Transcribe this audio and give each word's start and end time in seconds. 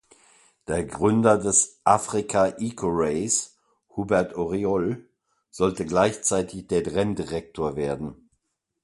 Der 0.67 0.83
Gründer 0.83 1.37
des 1.37 1.79
Africa 1.83 2.47
Eco 2.57 2.87
Race 2.91 3.55
Hubert 3.95 4.33
Auriol 4.35 5.07
sollte 5.51 5.85
gleichzeitig 5.85 6.65
der 6.67 6.87
Renndirektor 6.91 7.75
werden. 7.75 8.31